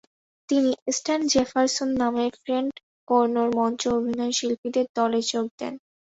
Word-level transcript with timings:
তিনি 0.49 0.69
"Stan 0.89 1.21
Jefferson" 1.31 1.89
নামে 2.01 2.25
Fred 2.37 2.67
কার্নোর 3.07 3.49
মঞ্চ 3.57 3.81
অভিনয়শিল্পীদের 3.97 4.85
দলে 4.97 5.19
যোগ 5.31 5.45
দেন। 5.59 5.73